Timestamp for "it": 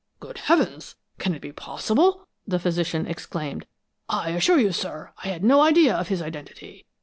1.35-1.43